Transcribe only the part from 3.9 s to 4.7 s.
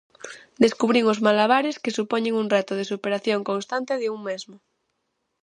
de un mesmo.